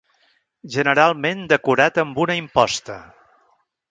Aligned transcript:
Generalment 0.75 1.43
decorat 1.51 2.01
amb 2.05 2.21
una 2.25 2.39
imposta. 2.41 2.99